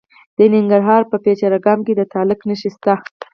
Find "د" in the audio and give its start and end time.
0.37-0.39, 1.95-2.01